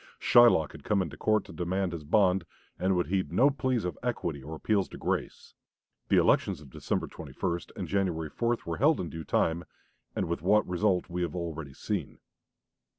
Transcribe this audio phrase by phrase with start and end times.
[0.19, 2.43] Shylock had come into court to demand his bond,
[2.79, 5.53] and would heed no pleas of equity or appeals to grace.
[6.09, 9.63] The elections of December 21 and January 4 were held in due time,
[10.15, 12.17] and with what result we have already seen.